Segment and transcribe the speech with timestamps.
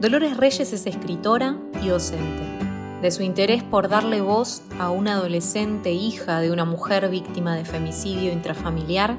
[0.00, 2.44] Dolores Reyes es escritora y docente.
[3.02, 7.64] De su interés por darle voz a una adolescente hija de una mujer víctima de
[7.64, 9.16] femicidio intrafamiliar,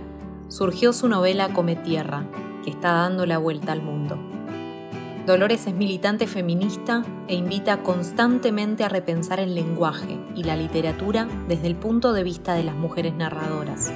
[0.48, 2.26] surgió su novela Come Tierra,
[2.64, 4.18] que está dando la vuelta al mundo.
[5.28, 11.68] Dolores es militante feminista e invita constantemente a repensar el lenguaje y la literatura desde
[11.68, 13.92] el punto de vista de las mujeres narradoras.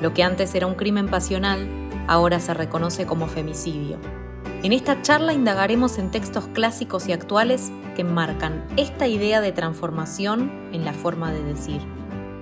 [0.00, 1.68] Lo que antes era un crimen pasional,
[2.06, 3.98] ahora se reconoce como femicidio
[4.62, 10.52] en esta charla indagaremos en textos clásicos y actuales que enmarcan esta idea de transformación
[10.72, 11.80] en la forma de decir.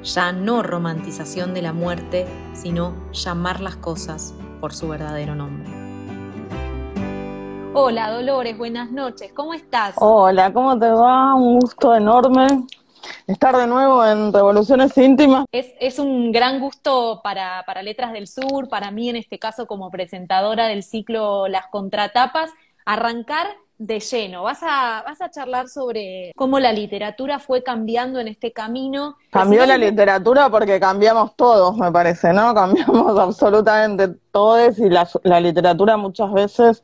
[0.02, 5.70] Ya no romantización de la muerte, sino llamar las cosas por su verdadero nombre.
[7.74, 9.94] Hola Dolores, buenas noches, ¿cómo estás?
[9.98, 11.34] Hola, ¿cómo te va?
[11.36, 12.64] Un gusto enorme
[13.26, 15.44] estar de nuevo en Revoluciones Íntimas.
[15.52, 20.66] Es, un gran gusto para, Letras del Sur, para mí en este caso como presentadora
[20.66, 22.50] del ciclo Las Contratapas,
[22.84, 23.46] arrancar
[23.78, 24.42] de lleno.
[24.42, 29.16] Vas a, vas a charlar sobre cómo la literatura fue cambiando en este camino.
[29.30, 32.54] Cambió la literatura porque cambiamos todos, me parece, ¿no?
[32.54, 36.82] Cambiamos absolutamente todos y la, la literatura muchas veces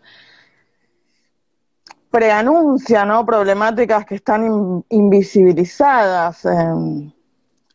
[2.15, 3.27] preanuncia ¿no?
[3.27, 6.45] problemáticas que están invisibilizadas.
[6.45, 7.11] Em,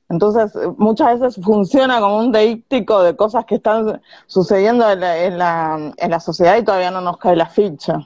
[0.08, 5.00] entonces, muchas veces funciona como un deíctico de cosas que están sucediendo en
[5.38, 7.98] la, en la, sociedad y todavía no nos cae la ficha.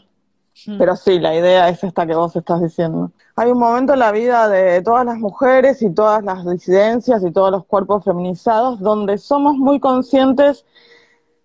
[0.65, 0.79] Hmm.
[0.79, 3.11] Pero sí, la idea es esta que vos estás diciendo.
[3.35, 7.31] Hay un momento en la vida de todas las mujeres y todas las disidencias y
[7.31, 10.65] todos los cuerpos feminizados donde somos muy conscientes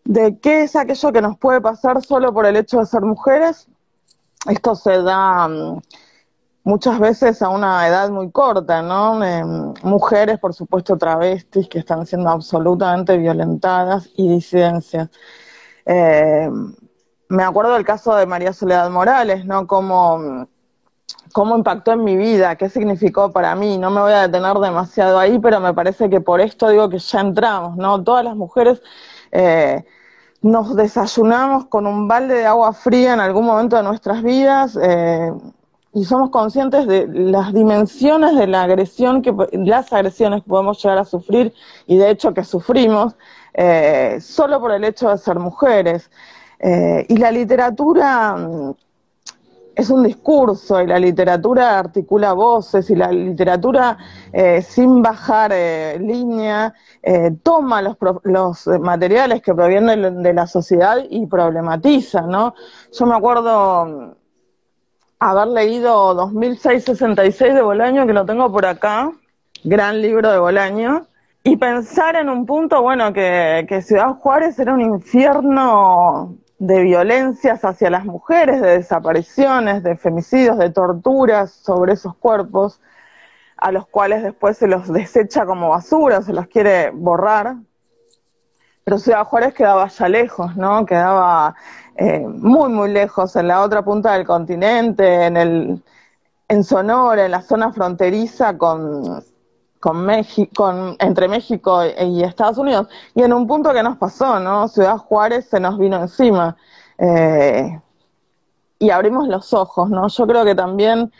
[0.04, 3.68] de qué es aquello que nos puede pasar solo por el hecho de ser mujeres
[4.46, 5.80] esto se da mm,
[6.64, 9.18] muchas veces a una edad muy corta, ¿no?
[9.82, 15.08] mujeres, por supuesto, travestis que están siendo absolutamente violentadas y disidencias.
[15.86, 16.50] Eh,
[17.28, 19.66] me acuerdo del caso de María Soledad Morales, ¿no?
[19.66, 20.46] Cómo,
[21.32, 23.78] cómo impactó en mi vida, qué significó para mí.
[23.78, 26.98] No me voy a detener demasiado ahí, pero me parece que por esto digo que
[26.98, 28.02] ya entramos, ¿no?
[28.02, 28.82] Todas las mujeres
[29.32, 29.84] eh,
[30.42, 35.32] nos desayunamos con un balde de agua fría en algún momento de nuestras vidas eh,
[35.94, 40.98] y somos conscientes de las dimensiones de la agresión que las agresiones que podemos llegar
[40.98, 41.52] a sufrir
[41.86, 43.16] y de hecho que sufrimos
[43.54, 46.10] eh, solo por el hecho de ser mujeres.
[46.60, 48.36] Eh, y la literatura
[49.78, 53.96] es un discurso y la literatura articula voces y la literatura
[54.32, 60.96] eh, sin bajar eh, línea eh, toma los, los materiales que provienen de la sociedad
[61.08, 62.56] y problematiza, ¿no?
[62.92, 64.10] Yo me acuerdo mm,
[65.20, 69.12] haber leído 2006-66 de Bolaño, que lo tengo por acá,
[69.62, 71.06] gran libro de Bolaño,
[71.44, 77.64] y pensar en un punto, bueno, que, que Ciudad Juárez era un infierno de violencias
[77.64, 82.80] hacia las mujeres, de desapariciones, de femicidios, de torturas sobre esos cuerpos,
[83.56, 87.56] a los cuales después se los desecha como basura, se los quiere borrar.
[88.84, 90.86] Pero Ciudad Juárez quedaba ya lejos, ¿no?
[90.86, 91.54] Quedaba
[91.96, 95.82] eh, muy, muy lejos, en la otra punta del continente, en, el,
[96.48, 99.22] en Sonora, en la zona fronteriza con,
[99.80, 102.88] con México, entre México y Estados Unidos.
[103.14, 104.68] Y en un punto que nos pasó, ¿no?
[104.68, 106.56] Ciudad Juárez se nos vino encima.
[106.98, 107.80] Eh,
[108.78, 110.08] y abrimos los ojos, ¿no?
[110.08, 111.12] Yo creo que también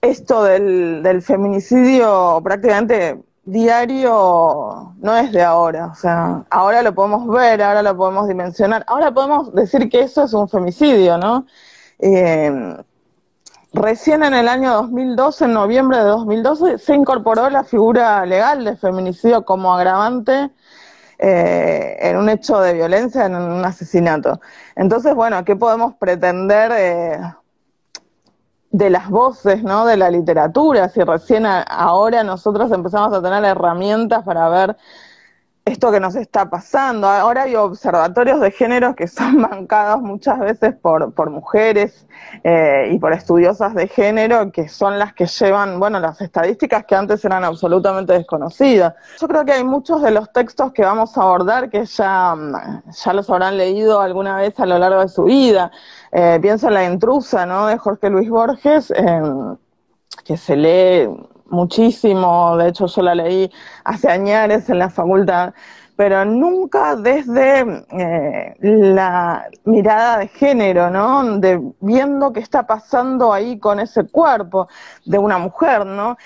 [0.00, 7.26] esto del, del feminicidio prácticamente diario no es de ahora, o sea, ahora lo podemos
[7.28, 11.46] ver, ahora lo podemos dimensionar, ahora podemos decir que eso es un femicidio, ¿no?
[11.98, 12.76] Eh,
[13.72, 18.76] Recién en el año 2012, en noviembre de 2012, se incorporó la figura legal de
[18.76, 20.50] feminicidio como agravante
[21.18, 24.40] eh, en un hecho de violencia, en un asesinato.
[24.74, 27.20] Entonces, bueno, ¿qué podemos pretender eh,
[28.72, 29.86] de las voces, ¿no?
[29.86, 34.76] De la literatura, si recién ahora nosotros empezamos a tener herramientas para ver
[35.64, 37.06] esto que nos está pasando.
[37.06, 42.06] Ahora hay observatorios de género que son bancados muchas veces por, por mujeres
[42.44, 46.94] eh, y por estudiosas de género que son las que llevan, bueno, las estadísticas que
[46.94, 48.94] antes eran absolutamente desconocidas.
[49.20, 52.36] Yo creo que hay muchos de los textos que vamos a abordar que ya,
[52.90, 55.70] ya los habrán leído alguna vez a lo largo de su vida.
[56.12, 57.66] Eh, pienso en La intrusa, ¿no?
[57.66, 59.22] De Jorge Luis Borges, eh,
[60.24, 61.08] que se lee
[61.50, 63.50] muchísimo, de hecho yo la leí
[63.84, 65.52] hace años en la facultad,
[65.96, 71.38] pero nunca desde eh, la mirada de género, ¿no?
[71.38, 74.68] De viendo qué está pasando ahí con ese cuerpo
[75.04, 76.16] de una mujer, ¿no?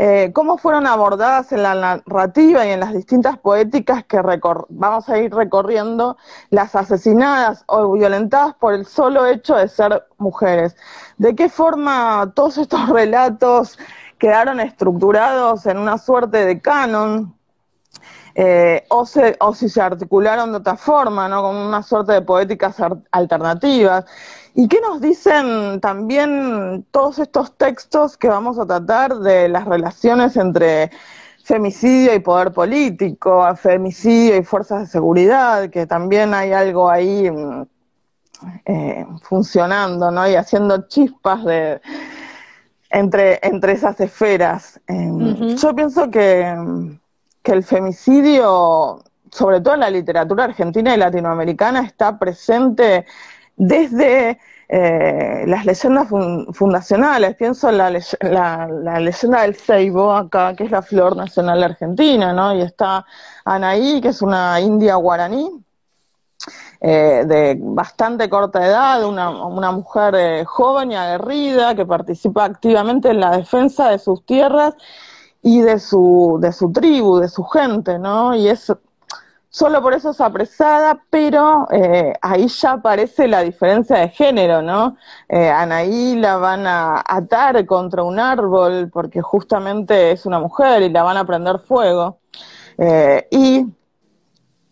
[0.00, 4.22] Eh, cómo fueron abordadas en la narrativa y en las distintas poéticas que
[4.68, 6.16] vamos a ir recorriendo
[6.50, 10.76] las asesinadas o violentadas por el solo hecho de ser mujeres.
[11.16, 13.76] De qué forma todos estos relatos
[14.18, 17.34] quedaron estructurados en una suerte de canon,
[18.34, 19.04] eh, o,
[19.40, 21.42] o si se articularon de otra forma, ¿no?
[21.42, 22.76] Con una suerte de poéticas
[23.10, 24.04] alternativas.
[24.54, 30.36] ¿Y qué nos dicen también todos estos textos que vamos a tratar de las relaciones
[30.36, 30.90] entre
[31.42, 37.62] femicidio y poder político, femicidio y fuerzas de seguridad, que también hay algo ahí mm,
[38.66, 40.28] eh, funcionando, ¿no?
[40.28, 41.80] Y haciendo chispas de,
[42.90, 44.80] entre, entre esas esferas.
[44.86, 46.54] Em, yo pienso que,
[47.42, 53.06] que, el femicidio, sobre todo en la literatura argentina y latinoamericana, está presente
[53.56, 54.38] desde
[54.68, 56.08] eh, las leyendas
[56.52, 57.34] fundacionales.
[57.36, 57.90] Pienso en la,
[58.20, 62.54] la, leyenda del ceibo acá, que es la flor nacional argentina, ¿no?
[62.54, 63.04] Y está
[63.44, 65.64] Anaí, que es una india guaraní,
[66.80, 73.10] eh, de bastante corta edad, una, una mujer eh, joven y aguerrida que participa activamente
[73.10, 74.74] en la defensa de sus tierras
[75.42, 78.34] y de su, de su tribu, de su gente, ¿no?
[78.34, 78.72] Y es
[79.50, 84.96] solo por eso es apresada, pero eh, ahí ya aparece la diferencia de género, ¿no?
[85.28, 90.90] Eh, Anaí la van a atar contra un árbol porque justamente es una mujer y
[90.90, 92.20] la van a prender fuego.
[93.30, 93.66] y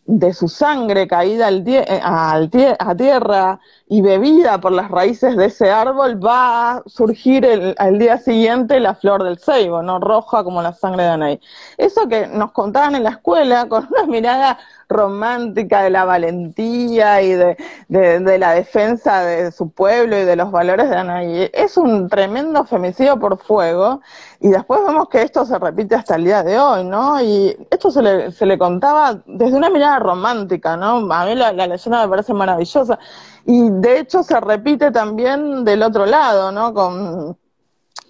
[0.07, 5.71] de su sangre caída al eh, a tierra y bebida por las raíces de ese
[5.71, 9.99] árbol, va a surgir el, al día siguiente la flor del ceibo, ¿no?
[10.01, 11.41] Roja como la sangre de Anaí.
[11.77, 14.59] Eso que nos contaban en la escuela con una mirada
[14.89, 17.57] romántica de la valentía y de,
[17.89, 21.51] de, la defensa de su pueblo y de los valores de Anaí.
[21.53, 24.01] Es un tremendo femicidio por fuego
[24.41, 27.21] y después vemos que esto se repite hasta el día de hoy, ¿no?
[27.21, 31.13] Y esto se le, se le contaba desde una mirada romántica, ¿no?
[31.13, 32.99] A mí la, la leyenda me parece maravillosa
[33.45, 36.73] y de hecho se repite también del otro lado, ¿no?
[36.75, 37.37] Con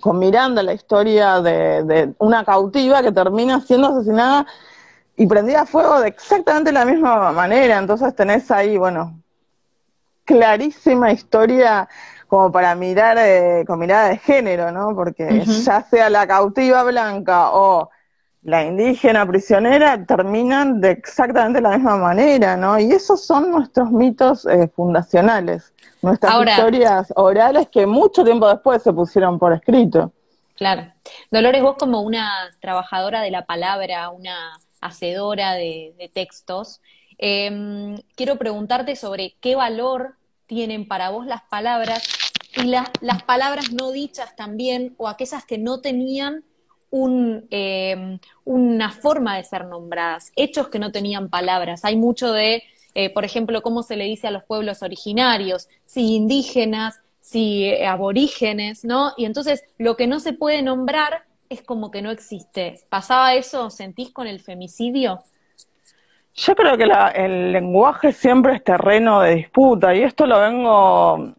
[0.01, 4.47] con Miranda la historia de, de, una cautiva que termina siendo asesinada
[5.17, 7.79] y prendía fuego de exactamente la misma manera.
[7.79, 9.19] Entonces tenés ahí, bueno,
[10.25, 11.89] clarísima historia
[12.29, 14.95] como para mirar eh, con mirada de género, ¿no?
[14.95, 17.91] Porque ya sea la cautiva blanca o
[18.43, 22.79] la indígena prisionera terminan de exactamente la misma manera, ¿no?
[22.79, 25.73] Y esos son nuestros mitos eh, fundacionales,
[26.03, 30.13] nuestras historias orales que mucho tiempo después se pusieron por escrito.
[30.57, 30.93] Claro.
[31.31, 32.31] Dolores, vos como una
[32.61, 36.81] trabajadora de la palabra, una hacedora de, textos,
[37.19, 40.17] em, quiero preguntarte sobre qué valor
[40.47, 42.03] tienen para vos las palabras
[42.57, 46.45] y las palabras no dichas también, o aquellas que no tenían
[47.51, 51.85] em, una forma de ser nombradas, hechos que no tenían palabras.
[51.85, 52.63] Hay mucho de,
[52.95, 57.87] eh, por ejemplo, cómo se le dice a los pueblos originarios, si indígenas, si eh,
[57.87, 59.13] aborígenes, ¿no?
[59.17, 62.81] Y entonces lo que no se puede nombrar es como que no existe.
[62.89, 65.23] ¿Pasaba eso, sentís, con el femicidio?
[66.35, 66.85] Yo creo que
[67.15, 71.35] el lenguaje siempre es terreno de disputa y esto lo vengo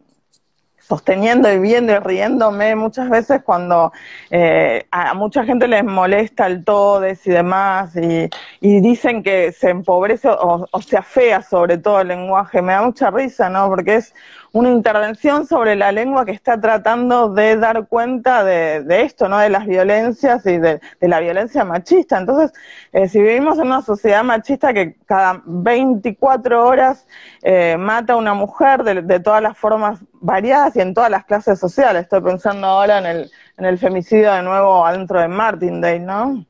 [0.88, 3.92] sosteniendo y viendo y riéndome muchas veces cuando
[4.30, 10.28] eh, a mucha gente les molesta el todes y demás y, dicen que se empobrece
[10.28, 12.62] o, o, se afea sobre todo el lenguaje.
[12.62, 13.68] Me da mucha risa, ¿no?
[13.68, 14.14] Porque es
[14.52, 19.38] una intervención sobre la lengua que está tratando de dar cuenta de, esto, ¿no?
[19.38, 22.18] De las violencias y de, la violencia machista.
[22.18, 22.52] Entonces,
[22.92, 27.06] eh, si vivimos en una sociedad machista que cada 24 horas
[27.42, 31.58] eh, mata a una mujer de, todas las formas variadas y en todas las clases
[31.58, 33.28] sociales, estoy pensando ahora en
[33.64, 36.44] el, femicidio de nuevo adentro de Martindale, ¿no?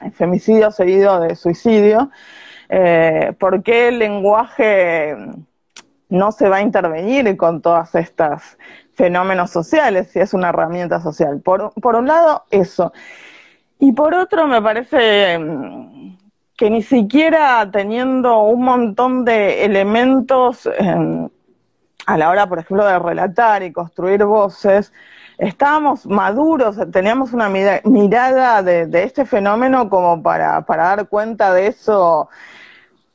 [0.00, 2.10] El femicidio seguido de suicidio.
[2.68, 5.16] Eh, ¿Por qué el lenguaje
[6.12, 8.58] no se va a intervenir con todas estas
[8.94, 11.40] fenómenos sociales si es una herramienta social.
[11.40, 12.92] Por, por un lado, eso.
[13.78, 16.16] Y por otro, me parece mm,
[16.56, 20.68] que ni siquiera teniendo un montón de elementos
[22.06, 24.92] a la hora, por ejemplo, de relatar y construir voces,
[25.38, 32.28] estábamos maduros, teníamos una mirada de, este fenómeno como para, para dar cuenta de eso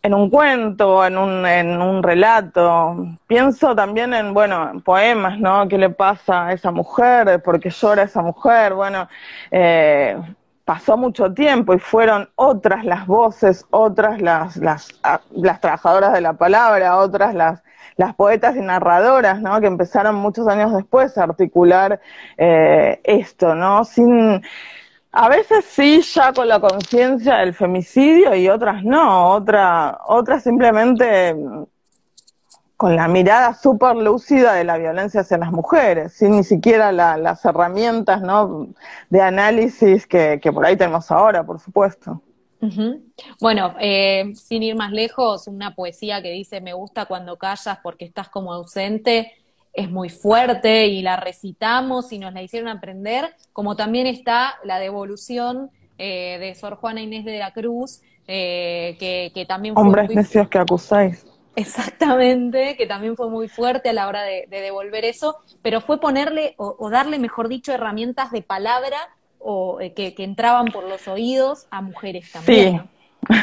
[0.07, 2.95] en un cuento, en un, en un relato.
[3.27, 5.67] Pienso también en, bueno, poemas, ¿no?
[5.67, 7.41] ¿Qué le pasa a esa mujer?
[7.43, 8.73] ¿Por qué llora esa mujer?
[8.73, 9.09] Bueno,
[9.51, 10.17] eh,
[10.63, 16.21] pasó mucho tiempo y fueron otras las voces, otras las, las, ah, las trabajadoras de
[16.21, 17.61] la palabra, otras las,
[17.97, 19.59] las poetas y narradoras, ¿no?
[19.59, 21.99] Que empezaron muchos años después a articular
[22.37, 23.83] eh, esto, ¿no?
[23.83, 24.41] Sin,
[25.19, 31.35] a veces sí, ya con la conciencia del femicidio y otras no, otra, otras simplemente
[32.75, 37.43] con la mirada súper lúcida de la violencia hacia las mujeres, sin ni siquiera las
[37.43, 38.67] herramientas ¿no?
[39.09, 42.21] de análisis que, por ahí tenemos ahora, por supuesto.
[43.41, 48.05] Bueno, eh, sin ir más lejos, una poesía que dice me gusta cuando callas porque
[48.05, 49.31] estás como ausente,
[49.77, 54.79] es muy fuerte y la recitamos y nos la hicieron aprender, como también está la
[54.79, 55.69] devolución
[55.99, 59.83] eh, de Sor Juana Inés de la Cruz, eh, que, también fue...
[59.83, 61.27] Hombres necios que acusáis.
[61.55, 66.55] Exactamente, que también fue muy fuerte a la hora de, devolver eso, pero fue ponerle
[66.57, 68.97] o, darle, mejor dicho, herramientas de palabra
[69.37, 72.89] o eh, que, entraban por los oídos a mujeres también.
[73.29, 73.35] Sí.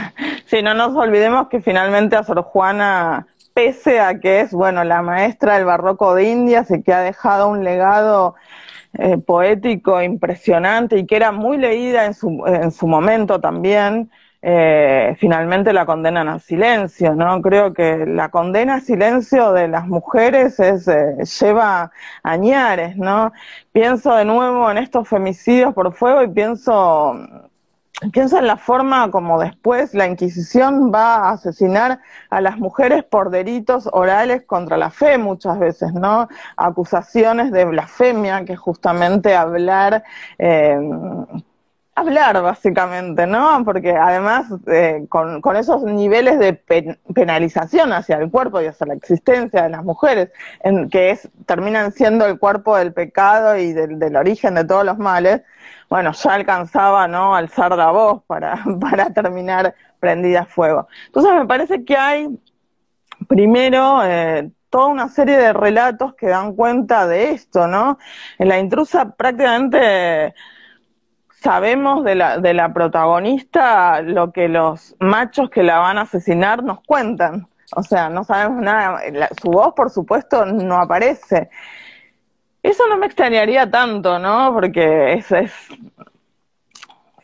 [0.46, 5.02] sí, no nos olvidemos que finalmente a Sor Juana, pese a que es, bueno, la
[5.02, 8.34] maestra del barroco de India, y que ha dejado un legado
[8.94, 14.10] eh, poético impresionante y que era muy leída en su, en su momento también,
[14.42, 17.40] eh, finalmente la condenan al silencio, ¿no?
[17.40, 21.90] Creo que la condena al silencio de las mujeres es, eh, lleva
[22.22, 23.32] añares, ¿no?
[23.72, 27.14] Pienso de nuevo en estos femicidios por fuego y pienso,
[28.12, 33.30] pienso en la forma como después la Inquisición va a asesinar a las mujeres por
[33.30, 36.28] delitos orales contra la fe muchas veces, ¿no?
[36.56, 40.02] Acusaciones de blasfemia, que justamente hablar
[40.38, 40.78] eh,
[41.94, 43.62] hablar, básicamente, ¿no?
[43.64, 46.54] Porque además, eh, con, con, esos niveles de
[47.14, 51.92] penalización hacia el cuerpo y hacia la existencia de las mujeres, en, que es, terminan
[51.92, 55.42] siendo el cuerpo del pecado y del, del origen de todos los males,
[55.88, 57.34] bueno, ya alcanzaba, ¿no?
[57.34, 60.88] Alzar la voz para, para terminar prendida a fuego.
[61.06, 62.28] Entonces me parece que hay,
[63.28, 67.98] primero, eh, toda una serie de relatos que dan cuenta de esto, ¿no?
[68.38, 70.34] En la intrusa prácticamente
[71.44, 76.64] sabemos de la, de la protagonista lo que los machos que la van a asesinar
[76.64, 77.46] nos cuentan.
[77.76, 79.00] O sea, no sabemos nada.
[79.40, 81.50] su voz, por supuesto, no aparece.
[82.62, 84.54] Eso no me extrañaría tanto, ¿no?
[84.54, 85.52] Porque es, es,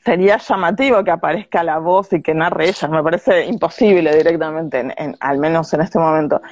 [0.04, 2.88] sería llamativo que aparezca la voz y que narre ella.
[2.88, 6.42] Me parece imposible directamente, en, al menos en este momento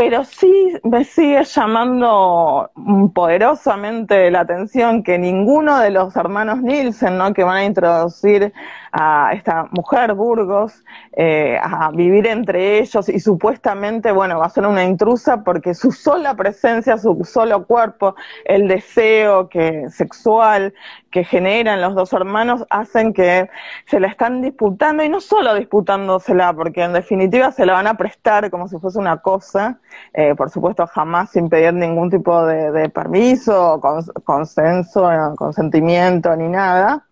[0.00, 2.70] pero sí me sigue llamando
[3.14, 7.34] poderosamente la atención que ninguno de los hermanos Nielsen, ¿no?
[7.34, 8.50] que van a introducir
[8.92, 14.66] a esta mujer Burgos eh, a vivir entre ellos y supuestamente, bueno, va a ser
[14.66, 18.14] una intrusa porque su sola presencia, su solo cuerpo,
[18.46, 20.72] el deseo que sexual
[21.10, 23.48] que generan los dos hermanos hacen que
[23.86, 27.96] se la están disputando y no solo disputándosela, porque en definitiva se la van a
[27.96, 29.80] prestar como si fuese una cosa,
[30.12, 33.80] eh, por supuesto jamás sin pedir ningún tipo de, permiso,
[34.24, 37.06] consenso, consentimiento ni nada.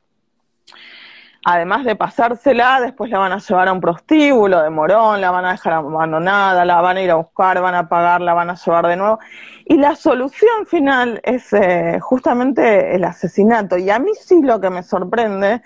[1.44, 5.46] Además de pasársela, después la van a llevar a un prostíbulo de Morón, la van
[5.46, 8.54] a dejar abandonada, la van a ir a buscar, van a pagar, la van a
[8.54, 9.18] llevar de nuevo.
[9.64, 13.78] Y la solución final es eh, justamente el asesinato.
[13.78, 15.62] Y a mí sí lo que me sorprende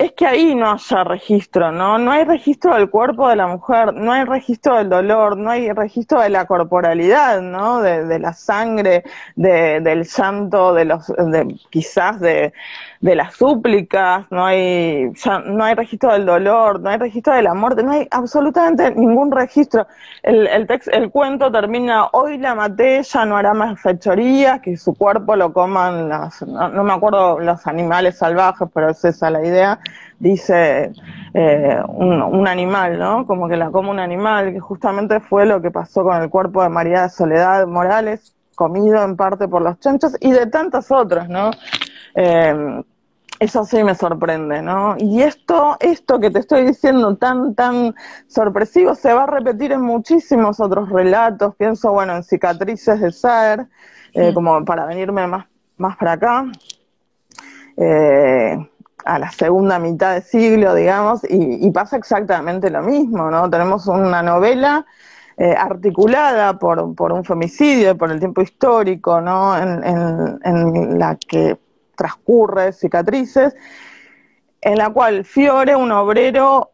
[0.00, 1.98] es que ahí no haya registro, ¿no?
[1.98, 5.70] No hay registro del cuerpo de la mujer, no hay registro del dolor, no hay
[5.72, 7.82] registro de la corporalidad, ¿no?
[7.82, 9.04] De, la sangre,
[9.36, 12.54] de, del llanto, de los, de, quizás de,
[13.02, 17.42] de las súplicas, no hay, ya, no hay registro del dolor, no hay registro de
[17.42, 19.86] la muerte, no hay absolutamente ningún registro.
[20.22, 24.94] El, el, el cuento termina, hoy la maté, ya no hará más fechorías, que su
[24.94, 29.44] cuerpo lo coman las, no, no me acuerdo los animales salvajes, pero es esa la
[29.44, 29.78] idea
[30.18, 30.92] dice
[31.34, 33.26] eh, un, animal, ¿no?
[33.26, 36.62] Como que la come un animal, que justamente fue lo que pasó con el cuerpo
[36.62, 41.28] de María de Soledad Morales, comido en parte por los chanchos y de tantas otras,
[41.28, 41.50] ¿no?
[42.14, 42.82] Eh,
[43.40, 44.96] eso sí me sorprende, ¿no?
[44.98, 47.94] Y esto, esto que te estoy diciendo tan, tan
[48.28, 51.56] sorpresivo se va a repetir en muchísimos otros relatos.
[51.56, 53.66] Pienso, bueno, en cicatrices de Saer,
[54.12, 55.46] eh, como para venirme más,
[55.78, 56.44] más para acá.
[57.78, 58.58] Eh,
[59.10, 63.50] a la segunda mitad de siglo, digamos, y, pasa exactamente lo mismo, ¿no?
[63.50, 64.86] Tenemos una novela
[65.36, 69.58] eh, articulada por, por, un femicidio, por el tiempo histórico, ¿no?
[69.58, 71.58] En, la que
[71.96, 73.56] transcurre cicatrices,
[74.60, 76.70] en la cual Fiore, un obrero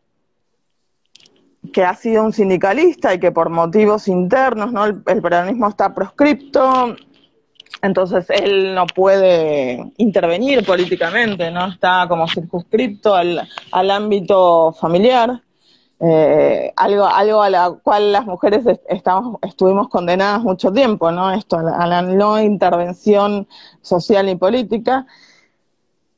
[1.73, 4.85] que ha sido un sindicalista y que por motivos internos, ¿no?
[4.85, 6.97] El, el peronismo está proscripto,
[7.87, 11.69] entonces él no puede intervenir políticamente, ¿no?
[11.69, 13.49] Está como circunscripto al,
[13.91, 15.41] ámbito familiar,
[16.01, 18.65] eh, algo, algo a la cual las mujeres
[19.43, 21.33] estuvimos condenadas mucho tiempo, ¿no?
[21.33, 23.47] Esto, a la, no intervención
[23.81, 25.07] social y política.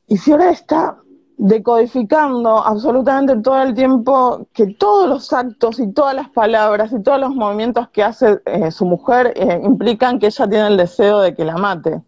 [0.07, 0.97] Y Fiore está
[1.39, 7.21] decodificando absolutamente todo el tiempo que todos los actos y todas las palabras y todos
[7.21, 11.35] los movimientos que hace eh, su mujer eh, implican que ella tiene el deseo de
[11.35, 12.03] que la mate.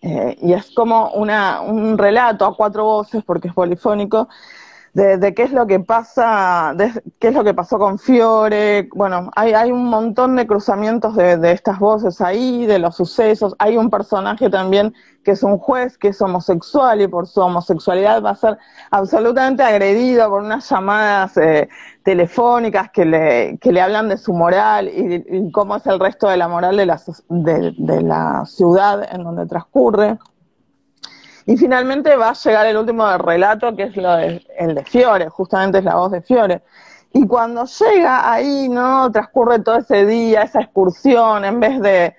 [0.00, 4.30] Eh, y es como una, un relato a cuatro voces, porque es polifónico,
[4.92, 8.88] de, qué es lo que pasa, de qué es lo que pasó con Fiore.
[8.94, 13.54] Bueno, hay, hay un montón de cruzamientos de, de estas voces ahí, de los sucesos.
[13.58, 14.94] Hay un personaje también
[15.24, 18.58] que es un juez que es homosexual y por su homosexualidad va a ser
[18.90, 21.68] absolutamente agredido por unas llamadas eh,
[22.02, 26.36] telefónicas que le, que le hablan de su moral y, cómo es el resto de
[26.36, 30.18] la moral de la, de, la ciudad en donde transcurre.
[31.50, 35.28] Y finalmente va a llegar el último relato, que es lo de, el de Fiore,
[35.30, 36.62] justamente es la voz de Fiore.
[37.12, 39.10] Y cuando llega ahí, ¿no?
[39.10, 42.14] Transcurre todo ese día, esa excursión, en vez de,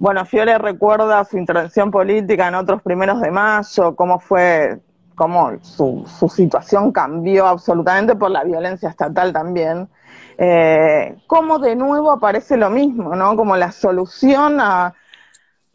[0.00, 4.80] bueno, Fiore recuerda su intervención política en otros primeros de mayo, cómo fue,
[5.14, 9.88] cómo su, situación cambió absolutamente por la violencia estatal también.
[10.36, 13.36] Eh, cómo de nuevo aparece lo mismo, ¿no?
[13.36, 14.94] Como la solución a,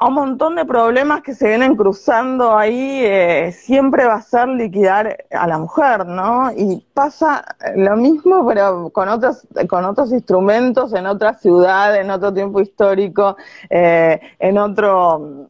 [0.01, 4.47] a un montón de problemas que se vienen cruzando ahí, eh, siempre va a ser
[4.47, 6.49] liquidar a la mujer, ¿no?
[6.55, 7.43] Y pasa
[7.75, 13.35] lo mismo, pero con otros, con otros instrumentos, en otra ciudad, en otro tiempo histórico,
[13.69, 15.49] eh, en otro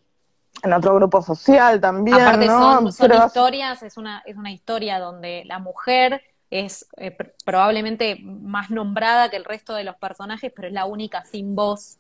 [0.62, 2.92] en otro grupo social también, Aparte ¿no?
[2.92, 7.16] Son, historias, es una, es una historia donde la mujer es eh,
[7.46, 11.99] probablemente más nombrada que el resto de los personajes, pero es la única sin voz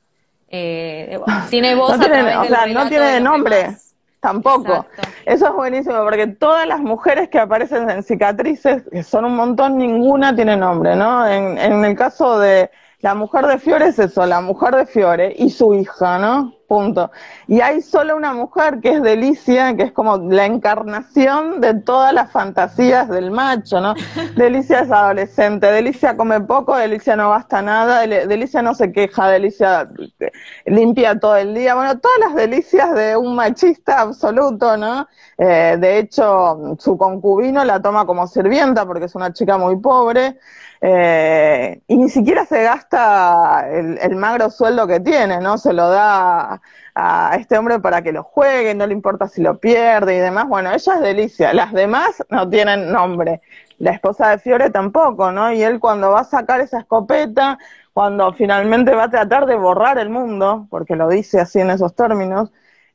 [0.49, 3.75] eh, tiene voz no tiene, o sea, no tiene nombre.
[4.19, 4.85] Tampoco.
[5.25, 9.77] Eso es buenísimo, porque todas las mujeres que aparecen en cicatrices, que son un montón,
[9.77, 11.25] ninguna tiene nombre, ¿no?
[11.25, 15.33] En, en el caso de la mujer de Fiore es eso, la mujer de Fiore
[15.37, 16.58] y su hija, ¿no?
[16.69, 17.09] Punto.
[17.47, 22.13] Y hay solo una mujer que es Delicia, que es como la encarnación de todas
[22.13, 23.95] las fantasías del macho, ¿no?
[24.35, 29.89] Delicia es adolescente, Delicia come poco, Delicia no gasta nada, Delicia no se queja, Delicia
[30.67, 31.73] limpia todo el día.
[31.73, 35.07] Bueno, todas las delicias de un machista absoluto, ¿no?
[35.39, 40.37] Eh, de hecho, su concubino la toma como sirvienta porque es una chica muy pobre.
[40.81, 45.57] Eh, y ni siquiera se gasta el, magro sueldo que tiene, ¿no?
[45.57, 46.58] Se lo da
[46.95, 50.47] a, este hombre para que lo juegue, no le importa si lo pierde y demás.
[50.47, 53.41] Bueno, ella es delicia, las demás no tienen nombre.
[53.77, 55.53] La esposa de Fiore tampoco, ¿no?
[55.53, 57.57] Y él cuando va a sacar esa escopeta,
[57.93, 61.95] cuando finalmente va a tratar de borrar el mundo, porque lo dice así en esos
[61.95, 62.51] términos,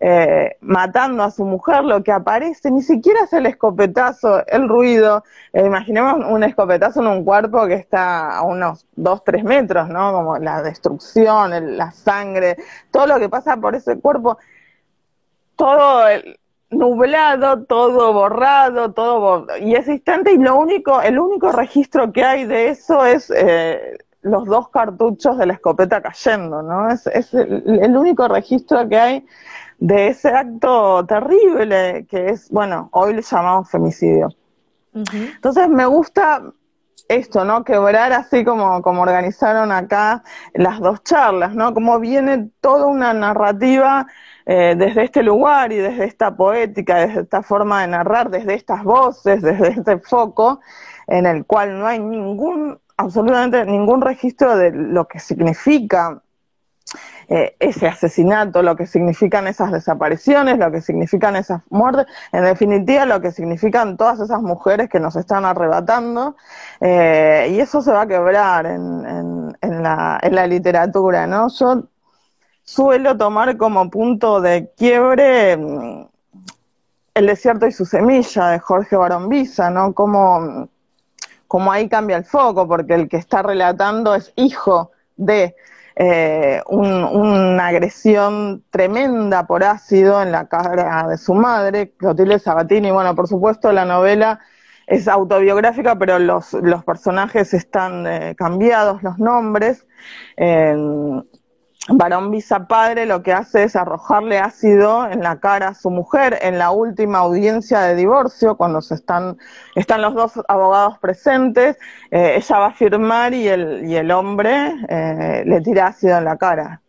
[0.07, 5.25] eh, matando a su mujer, lo que aparece ni siquiera es el escopetazo, el ruido.
[5.55, 10.13] Eh, imaginemos un escopetazo en un cuerpo que está a unos 2, 3 metros, ¿no?
[10.13, 12.59] Como la destrucción, la sangre,
[12.91, 14.37] todo lo que pasa por ese cuerpo,
[15.57, 16.05] todo
[16.69, 22.45] nublado, todo borrado, todo y ese instante y lo único, el único registro que hay
[22.45, 26.91] de eso es eh, los dos cartuchos de la escopeta cayendo, ¿no?
[26.91, 29.27] Es, el, único registro que hay
[29.85, 34.31] de ese acto terrible que es, bueno, hoy le llamamos femicidio.
[34.95, 36.43] Entonces me gusta
[37.09, 37.65] esto, ¿no?
[37.65, 41.75] Quebrar así como, como organizaron acá las dos charlas, ¿no?
[41.75, 44.07] Como viene toda una narrativa
[44.47, 48.85] eh, desde este lugar y desde esta poética, desde esta forma de narrar, desde estas
[48.85, 50.61] voces, desde este foco,
[51.09, 56.23] en el cual no hay ningún, absolutamente ningún registro de lo que significa
[57.29, 63.07] eh, ese asesinato, lo que significan esas desapariciones, lo que significan esas muertes, en definitiva
[63.07, 66.37] lo que significan todas esas mujeres que nos están arrebatando,
[66.81, 71.49] eh, y eso se va a quebrar en, en, la, en la literatura, ¿no?
[71.49, 71.85] Yo
[72.63, 76.09] suelo tomar como punto de quiebre mm,
[77.15, 79.95] El desierto y su semilla de Jorge Barombiza, ¿no?
[79.95, 80.69] Como,
[81.47, 85.55] como ahí cambia el foco, porque el que está relatando es hijo de
[85.97, 92.91] eh, una agresión tremenda por ácido en la cara de su madre, Clotilde Sabatini.
[92.91, 94.41] Bueno, por supuesto, la novela
[94.87, 99.87] es autobiográfica, pero los, los personajes están eh, cambiados, los nombres.
[100.37, 101.29] Barón
[102.31, 106.59] Visa padre lo que hace es arrojarle ácido en la cara a su mujer en
[106.59, 109.37] la última audiencia de divorcio, cuando se están,
[109.75, 111.77] están los dos abogados presentes,
[112.11, 116.25] eh, ella va a firmar y el, y el hombre eh, le tira ácido en
[116.25, 116.81] la cara.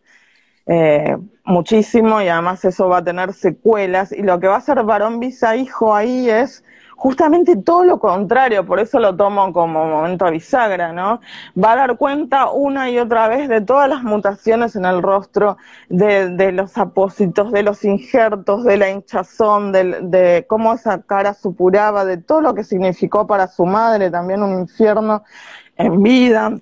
[0.66, 4.82] Eh, muchísimo y además eso va a tener secuelas y lo que va a hacer
[4.84, 6.64] Barón Visa hijo ahí es
[6.96, 11.20] justamente todo lo contrario, por eso lo tomo como momento bisagra, ¿no?
[11.62, 15.58] Va a dar cuenta una y otra vez de todas las mutaciones en el rostro,
[15.90, 22.06] de, los apósitos, de los injertos, de la hinchazón, de, de, cómo esa cara supuraba,
[22.06, 25.24] de todo lo que significó para su madre también un infierno
[25.78, 26.58] en vida.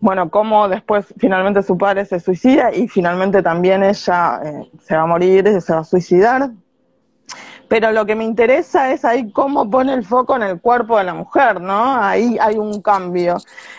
[0.00, 5.02] Bueno, cómo después finalmente su padre se suicida y finalmente también ella eh, se va
[5.02, 6.50] a morir, se va a suicidar
[7.68, 11.04] pero lo que me interesa es ahí cómo pone el foco en el cuerpo de
[11.04, 11.96] la mujer, ¿no?
[12.00, 13.36] Ahí hay un cambio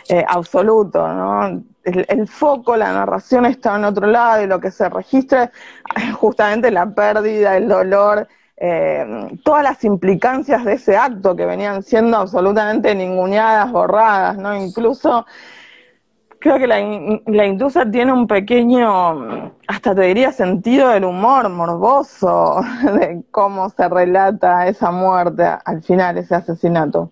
[0.09, 1.63] eh, absoluto, ¿no?
[1.83, 5.51] El, foco, la narración está en otro lado y lo que se registra
[5.95, 11.83] es justamente la pérdida, el dolor, eh, todas las implicancias de ese acto que venían
[11.83, 14.53] siendo absolutamente ninguneadas, borradas, ¿no?
[14.53, 15.25] Incluso
[16.39, 16.79] creo que la,
[17.25, 23.87] la industria tiene un pequeño, hasta te diría, sentido del humor morboso de cómo se
[23.89, 27.11] relata esa muerte al final, ese asesinato.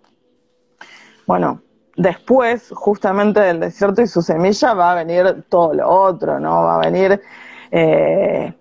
[1.26, 1.62] Bueno,
[1.96, 6.64] después, justamente del desierto y su semilla, va a venir todo lo otro, ¿no?
[6.64, 7.22] Va a venir
[7.72, 8.54] eh,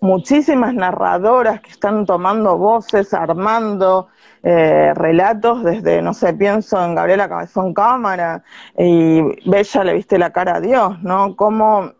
[0.00, 4.08] muchísimas narradoras que están tomando voces, armando
[4.42, 8.42] eh, relatos desde, no sé, pienso en Gabriela Cabezón Cámara
[8.76, 11.36] y Bella le viste la cara a Dios, ¿no?
[11.36, 11.92] Como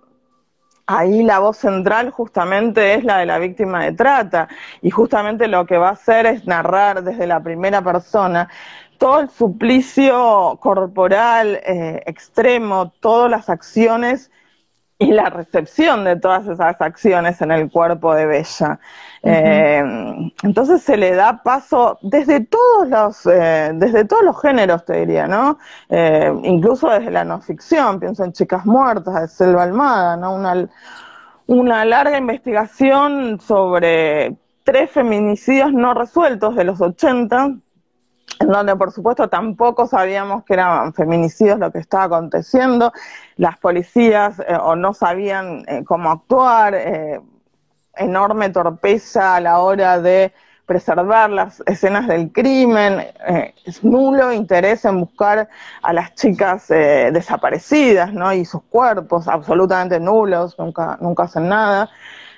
[0.87, 4.49] ahí la voz central justamente es la de la víctima de trata
[4.81, 8.49] y justamente lo que va a hacer es narrar desde la primera persona
[8.99, 14.31] todo el suplicio corporal eh, extremo, todas las acciones
[15.03, 18.79] y la recepción de todas esas acciones en el cuerpo de Bella.
[19.23, 19.83] Eh,
[20.43, 25.27] entonces se le da paso desde todos los, eh, desde todos los géneros, te diría,
[25.27, 25.59] ¿no?
[25.89, 30.35] Eh, incluso desde la no ficción, pienso en Chicas Muertas de Selva Almada, ¿no?
[30.35, 30.69] Una,
[31.47, 37.57] una larga investigación sobre tres feminicidios no resueltos de los 80
[38.43, 42.93] en donde por supuesto tampoco sabíamos que eran feminicidios lo que estaba aconteciendo,
[43.37, 47.21] las policías eh, o no sabían eh, cómo actuar, eh,
[47.97, 50.33] enorme torpeza a la hora de
[50.67, 53.05] preservar las escenas del crimen,
[53.67, 55.49] es nulo interés en buscar
[55.83, 58.33] a las chicas desaparecidas, ¿no?
[58.33, 61.91] Y sus cuerpos absolutamente nulos, nunca, nunca hacen nada.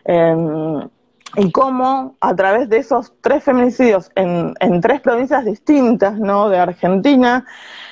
[0.04, 0.88] Em,
[1.36, 6.48] y cómo a través de esos tres feminicidios en, en tres provincias distintas ¿no?
[6.48, 7.44] de Argentina,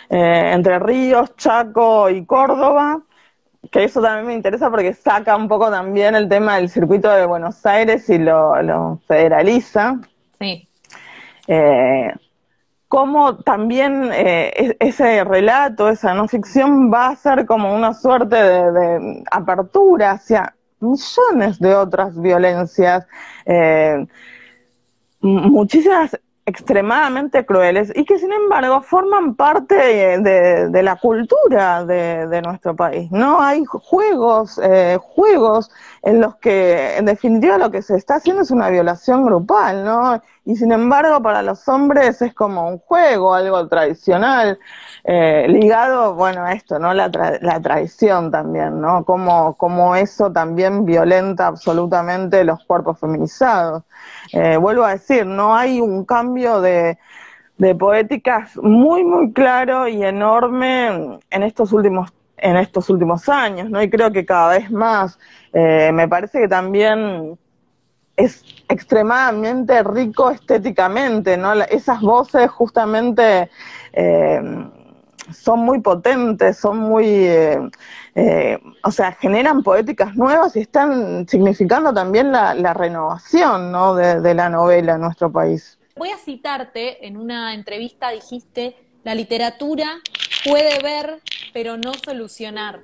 [0.09, 3.03] eh, entre Ríos, Chaco y Córdoba,
[3.71, 7.27] que eso también me interesa porque saca un poco también el tema del circuito de
[7.27, 10.01] Buenos Aires y lo, federaliza.
[10.39, 10.69] Sí.
[11.49, 12.13] Eh,
[12.89, 18.73] cómo también eh, ese relato, esa no ficción va a ser como una suerte de,
[18.73, 23.07] de apertura hacia millones de otras violencias,
[23.47, 24.07] eh,
[25.21, 33.11] muchísimas extremadamente crueles y que sin embargo forman parte de, la cultura de, nuestro país.
[33.13, 35.71] No hay juegos, eh, juegos
[36.03, 40.21] en los que en definitiva lo que se está haciendo es una violación grupal, ¿no?
[40.45, 44.59] Y sin embargo para los hombres es como un juego, algo tradicional,
[45.05, 46.93] eh, ligado, bueno, a esto, ¿no?
[46.95, 47.09] La,
[47.41, 49.05] la tradición también, ¿no?
[49.05, 53.85] Como, como eso también violenta absolutamente los cuerpos feminizados.
[54.33, 56.99] Eh, vuelvo a decir, no hay un cambio de,
[57.59, 63.81] de poéticas muy, muy claro y enorme en estos últimos en estos últimos años, ¿no?
[63.81, 65.17] Y creo que cada vez más.
[65.53, 67.39] Eh, me parece que también
[68.17, 71.53] es extremadamente rico estéticamente, ¿no?
[71.65, 73.51] Esas voces justamente
[73.93, 74.41] eh,
[75.33, 82.33] son muy potentes, son muy, eh, o sea, generan poéticas nuevas y están significando también
[82.33, 83.95] la, renovación, ¿no?
[83.95, 85.79] De la novela en nuestro país.
[85.97, 90.01] Voy a citarte, en una entrevista dijiste, la literatura
[90.45, 91.21] puede ver
[91.53, 92.83] pero no solucionar.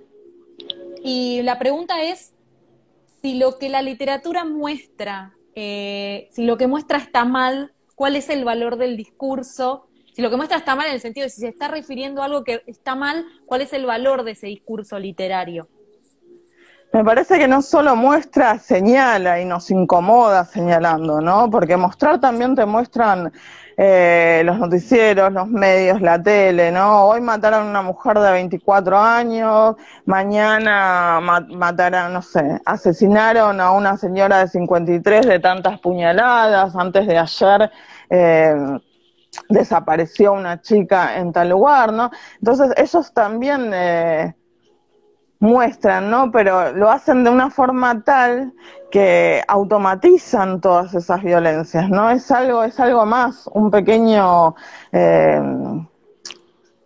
[1.02, 2.34] Y la pregunta es
[3.22, 8.28] si lo que la literatura muestra, eh, si lo que muestra está mal, ¿cuál es
[8.28, 9.88] el valor del discurso?
[10.14, 12.26] Si lo que muestra está mal en el sentido de si se está refiriendo a
[12.26, 15.68] algo que está mal, ¿cuál es el valor de ese discurso literario?
[16.92, 21.50] Me parece que no solo muestra, señala y nos incomoda señalando, ¿no?
[21.50, 23.30] Porque mostrar también te muestran
[23.80, 27.04] eh, los noticieros, los medios, la tele, ¿no?
[27.06, 33.96] Hoy mataron a una mujer de 24 años, mañana mataron, no sé, asesinaron a una
[33.96, 37.70] señora de 53 de tantas puñaladas, antes de ayer
[38.10, 38.56] eh,
[39.48, 42.10] desapareció una chica en tal lugar, ¿no?
[42.40, 43.70] Entonces ellos también...
[43.72, 44.34] Eh,
[45.40, 46.30] muestran, ¿no?
[46.30, 48.52] Pero lo hacen de una forma tal
[48.90, 52.10] que automatizan todas esas violencias, ¿no?
[52.10, 54.54] Es algo, es algo más, un pequeño,
[54.92, 55.40] eh,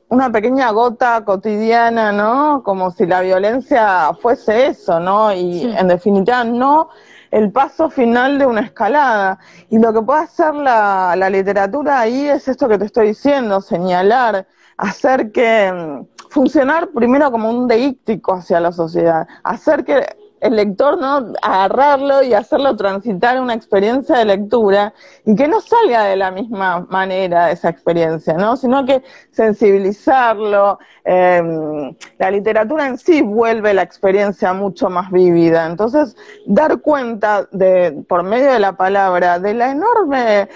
[0.09, 2.63] una pequeña gota cotidiana, ¿no?
[2.63, 5.33] Como si la violencia fuese eso, ¿no?
[5.33, 6.91] Y en definitiva no
[7.31, 9.39] el paso final de una escalada.
[9.71, 13.63] Y lo que puede hacer la, la literatura ahí es esto que te estoy diciendo,
[13.63, 14.47] señalar,
[14.83, 20.05] hacer que funcionar primero como un deíctico hacia la sociedad, hacer que
[20.41, 24.93] el lector no agarrarlo y hacerlo transitar una experiencia de lectura
[25.25, 28.57] y que no salga de la misma manera esa experiencia, ¿no?
[28.57, 30.81] sino que sensibilizarlo.
[31.05, 35.65] Em, la literatura en sí vuelve la experiencia mucho más vívida.
[35.67, 36.17] Entonces,
[36.47, 40.49] dar cuenta de, por medio de la palabra, de la enorme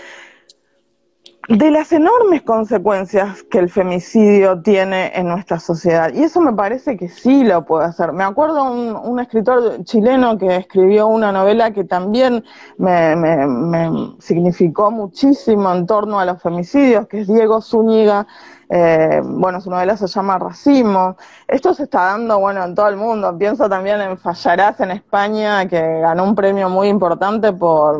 [1.48, 6.12] de las enormes consecuencias que el femicidio tiene en nuestra sociedad.
[6.12, 8.12] Y eso me parece que sí lo puede hacer.
[8.12, 12.44] Me acuerdo un, un escritor chileno que escribió una novela que también
[12.78, 18.26] me, significó muchísimo en torno a los femicidios, que es Diego Zúñiga.
[18.68, 21.16] Eh, bueno, su novela se llama Racimo.
[21.46, 23.38] Esto se está dando, bueno, en todo el mundo.
[23.38, 27.98] Pienso también en Fallarás en España, que ganó un premio muy importante por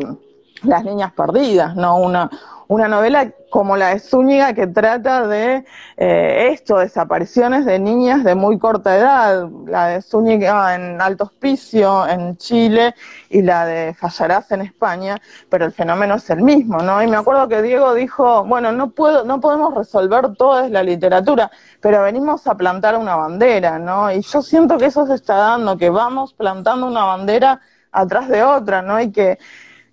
[0.63, 1.97] Las Niñas Perdidas, ¿no?
[1.97, 2.29] Una,
[2.67, 8.35] una novela como la de Zúñiga que trata de eh, esto, desapariciones de niñas de
[8.35, 12.93] muy corta edad, la de Zúñiga en Alto Hospicio, en Chile,
[13.29, 15.17] y la de Fallarás en España,
[15.49, 17.01] pero el fenómeno es el mismo, ¿no?
[17.01, 21.49] Y me acuerdo que Diego dijo, bueno, no puedo, no podemos resolver desde la literatura,
[21.81, 24.11] pero venimos a plantar una bandera, ¿no?
[24.11, 28.43] Y yo siento que eso se está dando, que vamos plantando una bandera atrás de
[28.43, 28.99] otra, ¿no?
[28.99, 29.39] Y que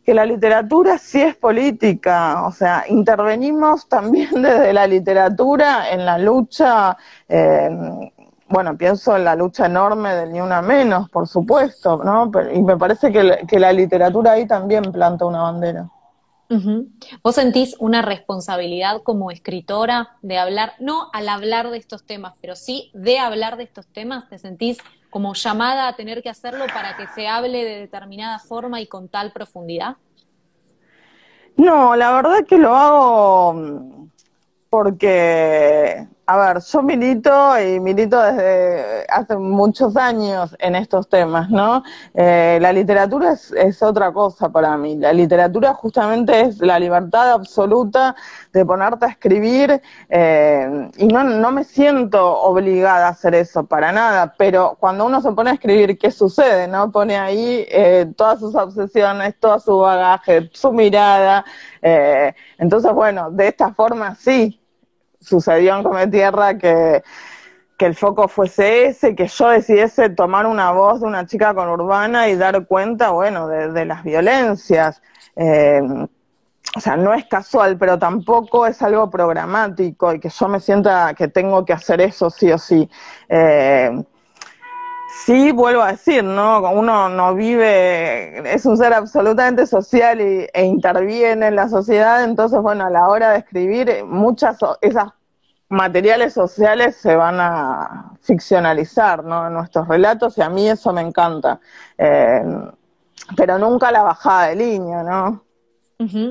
[0.04, 6.18] que la literatura sí es política, o sea, intervenimos también desde la literatura en la
[6.18, 6.96] lucha,
[8.48, 12.30] bueno, pienso en la lucha enorme del Ni Una Menos, por supuesto, ¿no?
[12.52, 15.88] y me parece que la literatura ahí también planta una bandera.
[17.22, 22.54] ¿Vos sentís una responsabilidad como escritora de hablar, no al hablar de estos temas, pero
[22.54, 24.28] sí de hablar de estos temas?
[24.28, 24.78] ¿Te sentís
[25.14, 29.08] como llamada a tener que hacerlo para que se hable de determinada forma y con
[29.08, 29.96] tal profundidad?
[31.56, 34.08] No, la verdad que lo hago
[34.68, 41.82] porque a ver, yo milito y milito desde hace muchos años en estos temas, ¿no?
[42.14, 44.96] Eh, la literatura es, es, otra cosa para mí.
[44.96, 48.16] La literatura justamente es la libertad absoluta
[48.54, 53.92] de ponerte a escribir eh, y no, no me siento obligada a hacer eso para
[53.92, 56.68] nada, pero cuando uno se pone a escribir, ¿qué sucede?
[56.68, 56.90] ¿No?
[56.90, 61.44] Pone ahí eh, todas sus obsesiones, todo su bagaje, su mirada.
[62.58, 64.63] entonces, bueno, de esta forma sí,
[65.24, 67.02] sucedió en Come Tierra que,
[67.76, 71.68] que el foco fuese ese, que yo decidiese tomar una voz de una chica con
[71.68, 75.02] urbana y dar cuenta, bueno, de, las violencias.
[75.36, 75.80] Eh,
[76.76, 81.14] o sea, no es casual, pero tampoco es algo programático y que yo me sienta
[81.14, 82.88] que tengo que hacer eso sí o sí.
[83.28, 83.90] Eh,
[85.24, 86.60] sí, vuelvo a decir, ¿no?
[86.70, 92.60] Uno no vive, es un ser absolutamente social y, e interviene en la sociedad, entonces,
[92.60, 95.08] bueno, a la hora de escribir, muchas esas
[95.68, 99.46] materiales sociales se van a ficcionalizar, ¿no?
[99.46, 101.60] En nuestros relatos y a mí eso me encanta.
[101.98, 102.42] Eh,
[103.36, 105.44] pero nunca la bajada de línea, ¿no?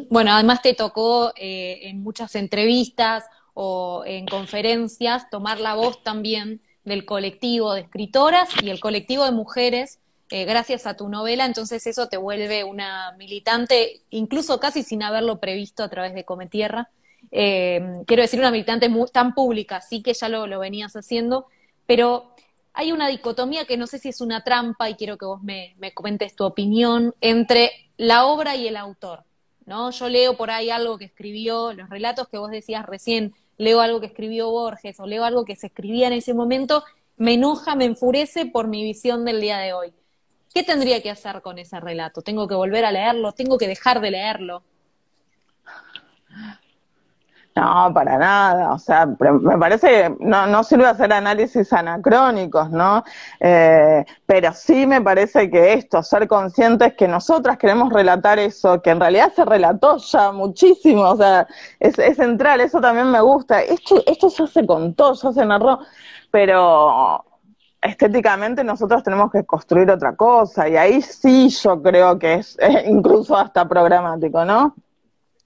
[0.09, 6.61] Bueno, además te tocó eh, en muchas entrevistas o en conferencias tomar la voz también
[6.83, 11.85] del colectivo de escritoras y el colectivo de mujeres eh, gracias a tu novela, entonces
[11.85, 16.89] eso te vuelve una militante, incluso casi sin haberlo previsto a través de Cometierra.
[17.31, 21.45] Eh, quiero decir, una militante tan pública, sí que ya lo, lo, venías haciendo,
[21.85, 22.33] pero
[22.73, 25.75] hay una dicotomía que no sé si es una trampa y quiero que vos me,
[25.77, 29.25] me comentes tu opinión entre la obra y el autor.
[29.65, 29.91] ¿no?
[29.91, 33.99] Yo leo por ahí algo que escribió, los relatos que vos decías recién, leo algo
[33.99, 36.83] que escribió Borges o leo algo que se escribía en ese momento,
[37.17, 39.93] me enoja, me enfurece por mi visión del día de hoy.
[40.53, 42.21] ¿Qué tendría que hacer con ese relato?
[42.21, 43.31] ¿Tengo que volver a leerlo?
[43.31, 44.63] ¿Tengo que dejar de leerlo?
[47.55, 48.73] No, para nada.
[48.73, 53.03] O sea, me parece que no, no sirve hacer análisis anacrónicos, ¿no?
[53.39, 58.89] Eh, pero sí me parece que esto, ser conscientes que nosotras queremos relatar eso, que
[58.89, 61.45] en realidad se relató ya muchísimo, o sea,
[61.79, 63.61] es, es central, eso también me gusta.
[63.61, 65.79] Esto, esto se hace con todo, ya se narró,
[66.31, 67.23] pero
[67.83, 73.37] estéticamente nosotros tenemos que construir otra cosa y ahí sí yo creo que es incluso
[73.37, 74.75] hasta programático, ¿no?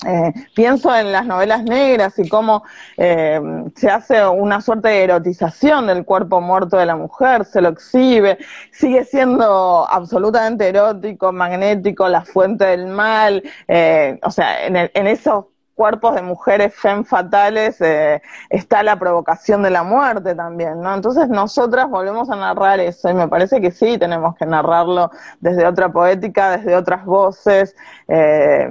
[0.05, 2.63] Eh, pienso en las novelas negras y cómo
[2.97, 3.41] eh,
[3.75, 8.37] se hace una suerte de erotización del cuerpo muerto de la mujer, se lo exhibe,
[8.71, 16.13] sigue siendo absolutamente erótico, magnético, la fuente del mal, eh, o sea, en, esos cuerpos
[16.13, 20.93] de mujeres fem fatales eh, está la provocación de la muerte también, ¿no?
[20.93, 25.65] Entonces nosotras volvemos a narrar eso y me parece que sí tenemos que narrarlo desde
[25.65, 27.75] otra poética, desde otras voces.
[28.07, 28.69] Eh,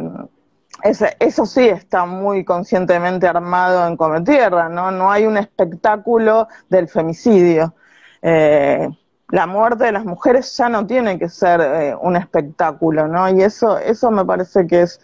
[0.83, 4.91] eso sí está muy conscientemente armado en Cometierra, ¿no?
[4.91, 7.75] No hay un espectáculo del femicidio.
[8.23, 8.89] Eh,
[9.29, 13.29] la muerte de las mujeres ya no tiene que ser eh, un espectáculo, ¿no?
[13.29, 15.01] Y eso, eso me parece que es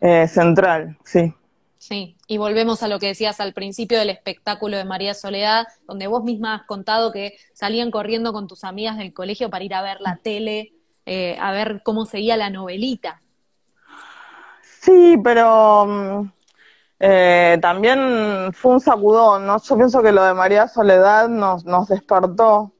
[0.00, 1.34] eh, central, sí.
[1.78, 6.06] Sí, y volvemos a lo que decías al principio del espectáculo de María Soledad, donde
[6.06, 9.82] vos misma has contado que salían corriendo con tus amigas del colegio para ir a
[9.82, 10.72] ver la tele,
[11.40, 13.22] a ver cómo seguía la novelita.
[14.88, 16.32] Sí, pero mm,
[17.00, 19.60] eh, también fue un sacudón, ¿no?
[19.60, 22.72] Yo pienso que lo de María Soledad nos, nos despertó.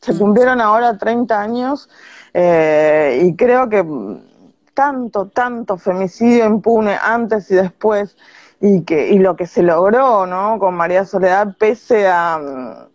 [0.00, 0.18] Se mm.
[0.18, 1.88] cumplieron ahora 30 años
[2.32, 3.84] eh, y creo que
[4.74, 8.16] tanto, tanto femicidio impune antes y después
[8.60, 10.58] y que y lo que se logró, ¿no?
[10.58, 12.93] Con María Soledad, pese a mm,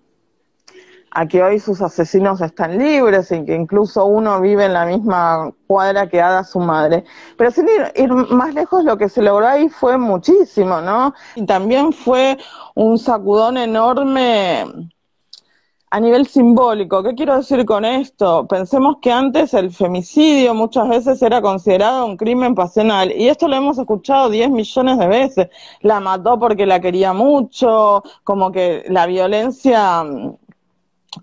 [1.12, 5.52] a que hoy sus asesinos están libres y que incluso uno vive en la misma
[5.67, 7.04] cuadra que Ada, su madre.
[7.38, 11.13] Pero sin ir, más lejos, lo que se logró ahí fue muchísimo, ¿no?
[11.36, 12.38] Y también fue
[12.76, 14.65] un sacudón enorme
[15.91, 17.02] a nivel simbólico.
[17.02, 18.45] ¿Qué quiero decir con esto?
[18.48, 23.56] Pensemos que antes el femicidio muchas veces era considerado un crimen pasional y esto lo
[23.56, 25.50] hemos escuchado 10 millones de veces.
[25.82, 30.04] La mató porque la quería mucho, como que la violencia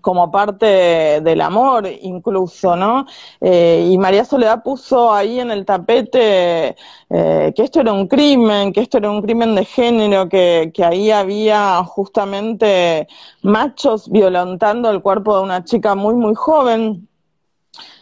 [0.01, 3.05] como parte del amor incluso, ¿no?
[3.39, 6.75] Eh, y María Soledad puso ahí en el tapete
[7.09, 10.83] eh, que esto era un crimen, que esto era un crimen de género, que, que
[10.83, 13.07] ahí había justamente
[13.43, 17.07] machos violentando el cuerpo de una chica muy, muy joven.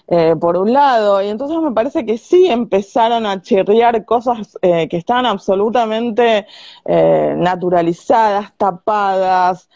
[0.07, 4.87] Eh, por un lado, y entonces me parece que sí empezaron a chirriar cosas que
[4.91, 6.45] estaban absolutamente
[6.85, 9.67] naturalizadas, tapadas,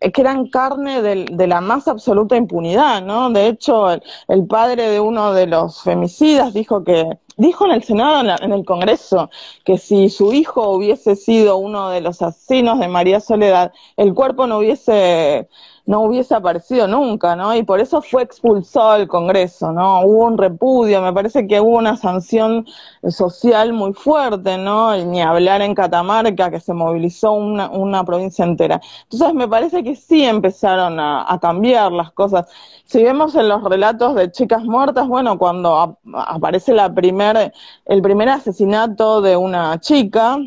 [0.00, 3.30] que eran carne de, la más absoluta impunidad, ¿no?
[3.30, 8.20] De hecho, el, padre de uno de los femicidas dijo que, dijo en el Senado,
[8.20, 9.30] en, en, el Congreso,
[9.64, 14.46] que si su hijo hubiese sido uno de los asesinos de María Soledad, el cuerpo
[14.46, 15.48] no hubiese
[15.88, 17.54] no hubiese aparecido nunca, ¿no?
[17.56, 20.02] Y por eso fue expulsado del Congreso, ¿no?
[20.02, 22.66] Hubo un repudio, me parece que hubo una sanción
[23.08, 24.94] social muy fuerte, ¿no?
[24.94, 28.82] Y ni hablar en Catamarca, que se movilizó una, una provincia entera.
[29.04, 32.44] Entonces me parece que sí empezaron a, a, cambiar las cosas.
[32.84, 37.50] Si vemos en los relatos de chicas muertas, bueno, cuando aparece la primer,
[37.86, 40.38] el primer asesinato de una chica,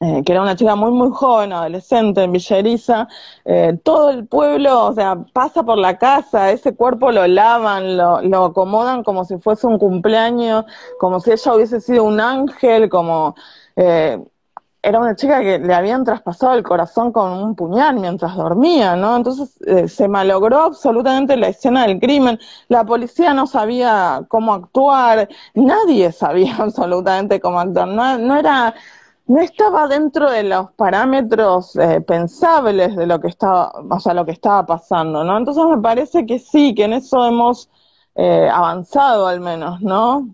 [0.00, 3.08] eh, que era una chica muy, muy joven, adolescente, en Villeriza,
[3.44, 8.20] eh, todo el pueblo, o sea, pasa por la casa, ese cuerpo lo lavan, lo,
[8.22, 10.64] lo, acomodan como si fuese un cumpleaños,
[10.98, 13.34] como si ella hubiese sido un ángel, como...
[13.76, 14.18] Eh,
[14.82, 19.16] era una chica que le habían traspasado el corazón con un puñal mientras dormía, ¿no?
[19.16, 22.38] Entonces eh, se malogró absolutamente la escena del crimen.
[22.68, 27.88] La policía no sabía cómo actuar, nadie sabía absolutamente cómo actuar.
[27.88, 28.74] No, no era
[29.26, 34.24] no estaba dentro de los parámetros eh, pensables de lo que estaba, o sea, lo
[34.24, 35.36] que estaba pasando, ¿no?
[35.38, 37.70] Entonces me parece que sí, que en eso hemos
[38.14, 40.28] eh, avanzado al menos, ¿no?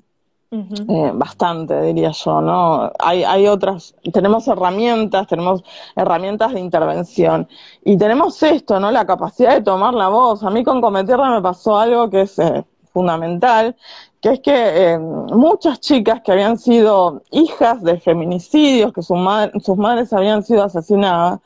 [0.51, 2.91] eh, bastante, diría yo, ¿no?
[2.99, 5.63] Hay, hay otras, tenemos herramientas, tenemos
[5.95, 7.49] herramientas de intervención
[7.85, 8.91] y tenemos esto, ¿no?
[8.91, 10.43] La capacidad de tomar la voz.
[10.43, 13.77] A mí con Cometierra me pasó algo que es eh, fundamental,
[14.21, 14.53] que es que
[14.93, 21.41] eh, muchas chicas que habían sido hijas de feminicidios, que sus madres habían sido asesinadas,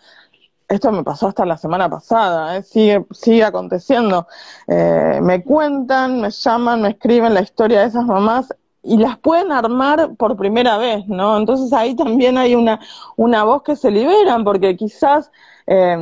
[0.69, 2.63] esto me pasó hasta la semana pasada, ¿eh?
[2.63, 4.27] sigue, sigue aconteciendo,
[4.69, 9.53] eh, me cuentan, me llaman, me escriben la historia de esas mamás y las pueden
[9.53, 11.37] armar por primera vez, ¿no?
[11.37, 12.81] Entonces ahí también hay una,
[13.17, 15.31] una voz que se liberan, porque quizás...
[15.67, 15.99] Eh,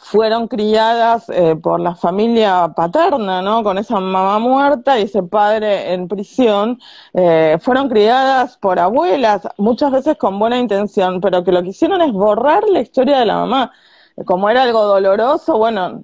[0.00, 3.62] fueron criadas eh, por la familia paterna, ¿no?
[3.62, 6.78] Con esa mamá muerta y ese padre en prisión,
[7.14, 12.02] eh, fueron criadas por abuelas, muchas veces con buena intención, pero que lo que hicieron
[12.02, 13.72] es borrar la historia de la mamá.
[14.24, 16.02] Como era algo doloroso, bueno,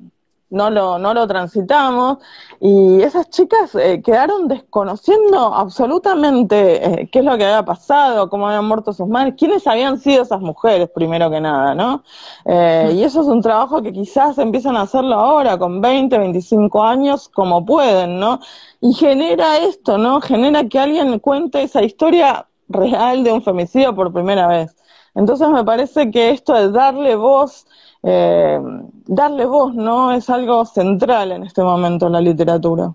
[0.52, 2.18] no lo, no lo transitamos
[2.60, 8.46] y esas chicas eh, quedaron desconociendo absolutamente eh, qué es lo que había pasado, cómo
[8.46, 12.04] habían muerto sus madres, quiénes habían sido esas mujeres primero que nada, ¿no?
[12.44, 16.84] Eh, y eso es un trabajo que quizás empiezan a hacerlo ahora con 20, 25
[16.84, 18.38] años como pueden, ¿no?
[18.82, 20.20] Y genera esto, ¿no?
[20.20, 24.76] Genera que alguien cuente esa historia real de un femicidio por primera vez.
[25.14, 27.66] Entonces me parece que esto de darle voz
[28.02, 28.58] eh,
[29.06, 30.12] darle voz, ¿no?
[30.12, 32.92] Es algo central en este momento en la literatura.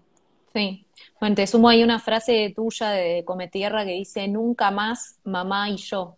[0.54, 0.84] Sí.
[1.20, 5.78] Bueno, te sumo ahí una frase tuya de Cometierra que dice, nunca más mamá y
[5.78, 6.18] yo.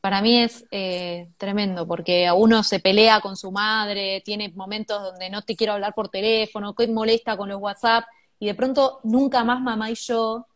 [0.00, 5.28] Para mí es eh, tremendo, porque uno se pelea con su madre, tiene momentos donde
[5.28, 8.04] no te quiero hablar por teléfono, que molesta con los WhatsApp,
[8.38, 10.46] y de pronto nunca más mamá y yo,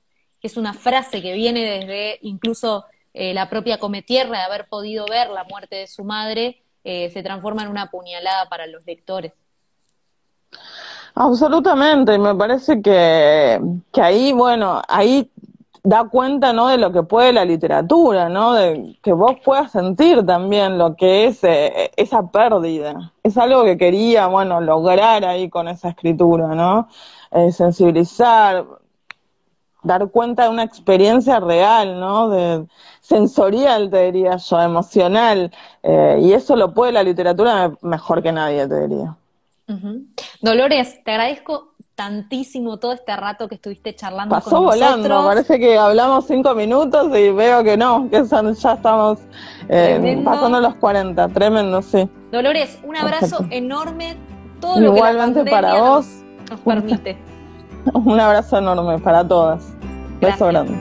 [0.40, 5.06] que es una frase que viene desde incluso eh, la propia Cometierra de haber podido
[5.06, 9.32] ver la muerte de su madre, eh, se transforma en una puñalada para los lectores.
[11.14, 13.60] Absolutamente, y me parece que,
[13.92, 15.30] que ahí, bueno, ahí
[15.82, 16.68] da cuenta, ¿no?
[16.68, 18.54] De lo que puede la literatura, ¿no?
[18.54, 23.12] De que vos puedas sentir también lo que es eh, esa pérdida.
[23.22, 26.88] Es algo que quería, bueno, lograr ahí con esa escritura, ¿no?
[27.30, 28.64] Eh, sensibilizar,
[29.82, 32.28] dar cuenta de una experiencia real, ¿no?
[32.30, 32.66] De,
[33.00, 35.50] sensorial, te diría yo, emocional.
[35.82, 39.16] Eh, y eso lo puede la literatura mejor que nadie, te diría.
[40.40, 44.98] Dolores, te agradezco tantísimo todo este rato que estuviste charlando Pasó con nosotros.
[44.98, 49.18] volando, parece que hablamos cinco minutos y veo que no, que ya estamos
[49.68, 52.08] eh, pasando los 40, tremendo, sí.
[52.32, 54.16] Dolores, un abrazo enorme,
[54.60, 56.06] todo lo Igualmente para vos.
[56.50, 57.29] nos permite.
[57.94, 59.72] Un abrazo enorme para todas.
[60.20, 60.74] Beso grande.